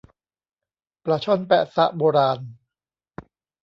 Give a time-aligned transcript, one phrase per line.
[1.05, 2.39] ปลาช่อนแป๊ะซะโบราณ